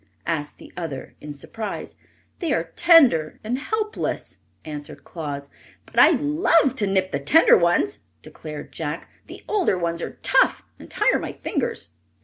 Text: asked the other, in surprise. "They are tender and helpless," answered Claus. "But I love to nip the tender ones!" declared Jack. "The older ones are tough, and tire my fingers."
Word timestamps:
asked 0.25 0.57
the 0.57 0.73
other, 0.75 1.13
in 1.21 1.31
surprise. 1.31 1.93
"They 2.39 2.53
are 2.53 2.71
tender 2.75 3.39
and 3.43 3.59
helpless," 3.59 4.37
answered 4.65 5.03
Claus. 5.03 5.51
"But 5.85 5.99
I 5.99 6.09
love 6.09 6.73
to 6.77 6.87
nip 6.87 7.11
the 7.11 7.19
tender 7.19 7.55
ones!" 7.55 7.99
declared 8.23 8.71
Jack. 8.71 9.09
"The 9.27 9.43
older 9.47 9.77
ones 9.77 10.01
are 10.01 10.17
tough, 10.23 10.63
and 10.79 10.89
tire 10.89 11.19
my 11.19 11.33
fingers." 11.33 11.89